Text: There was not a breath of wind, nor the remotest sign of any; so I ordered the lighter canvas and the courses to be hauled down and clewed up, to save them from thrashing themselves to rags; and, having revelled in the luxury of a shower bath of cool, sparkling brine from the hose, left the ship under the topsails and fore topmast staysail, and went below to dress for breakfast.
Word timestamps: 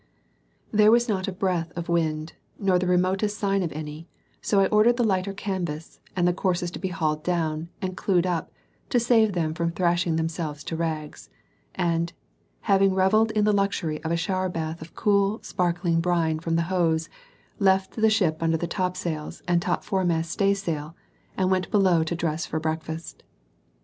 There 0.71 0.89
was 0.89 1.07
not 1.07 1.27
a 1.27 1.31
breath 1.31 1.71
of 1.75 1.87
wind, 1.87 2.33
nor 2.57 2.79
the 2.79 2.87
remotest 2.87 3.37
sign 3.37 3.61
of 3.61 3.71
any; 3.71 4.07
so 4.41 4.59
I 4.59 4.65
ordered 4.69 4.97
the 4.97 5.03
lighter 5.03 5.31
canvas 5.31 5.99
and 6.15 6.27
the 6.27 6.33
courses 6.33 6.71
to 6.71 6.79
be 6.79 6.87
hauled 6.87 7.23
down 7.23 7.69
and 7.83 7.95
clewed 7.95 8.25
up, 8.25 8.51
to 8.89 8.99
save 8.99 9.33
them 9.33 9.53
from 9.53 9.69
thrashing 9.69 10.15
themselves 10.15 10.63
to 10.63 10.75
rags; 10.75 11.29
and, 11.75 12.13
having 12.61 12.95
revelled 12.95 13.29
in 13.29 13.43
the 13.45 13.53
luxury 13.53 14.03
of 14.03 14.11
a 14.11 14.17
shower 14.17 14.49
bath 14.49 14.81
of 14.81 14.95
cool, 14.95 15.39
sparkling 15.43 16.01
brine 16.01 16.39
from 16.39 16.55
the 16.55 16.63
hose, 16.73 17.07
left 17.59 17.91
the 17.91 18.09
ship 18.09 18.41
under 18.41 18.57
the 18.57 18.65
topsails 18.65 19.43
and 19.47 19.63
fore 19.63 20.01
topmast 20.01 20.31
staysail, 20.31 20.95
and 21.37 21.51
went 21.51 21.69
below 21.69 22.03
to 22.03 22.15
dress 22.15 22.47
for 22.47 22.59
breakfast. 22.59 23.21